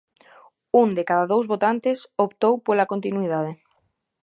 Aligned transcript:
Un 0.81 0.87
de 0.99 1.03
cada 1.09 1.27
dous 1.33 1.45
votantes 1.53 1.99
optou 2.25 2.53
pola 2.65 2.89
continuidade. 2.93 3.51